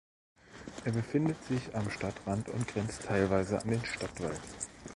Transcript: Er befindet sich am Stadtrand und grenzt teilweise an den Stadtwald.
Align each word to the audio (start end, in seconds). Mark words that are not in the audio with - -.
Er 0.83 0.93
befindet 0.93 1.43
sich 1.43 1.75
am 1.75 1.91
Stadtrand 1.91 2.49
und 2.49 2.67
grenzt 2.67 3.03
teilweise 3.05 3.61
an 3.61 3.67
den 3.69 3.85
Stadtwald. 3.85 4.41